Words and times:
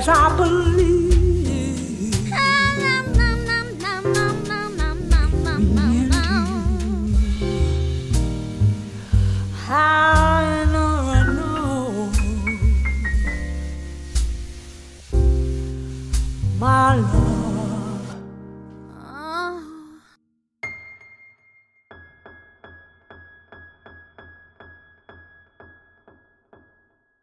love. 0.06 1.03